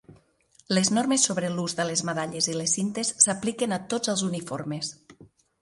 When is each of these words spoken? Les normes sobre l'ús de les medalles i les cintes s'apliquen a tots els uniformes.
Les 0.77 0.89
normes 0.97 1.25
sobre 1.29 1.51
l'ús 1.57 1.75
de 1.81 1.85
les 1.89 2.03
medalles 2.09 2.49
i 2.53 2.57
les 2.63 2.73
cintes 2.79 3.13
s'apliquen 3.27 3.79
a 3.79 3.83
tots 3.95 4.15
els 4.15 4.25
uniformes. 4.33 4.95